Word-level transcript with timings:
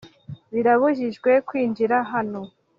Birabujijwe 0.53 1.31
kwinjira 1.47 1.97
hano 2.11 2.41